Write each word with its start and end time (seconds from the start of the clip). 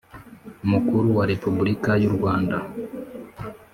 Mukuru 0.71 1.07
wa 1.17 1.23
Repubulika 1.31 1.91
y 2.01 2.03
u 2.09 2.11
Rwanda 2.15 2.57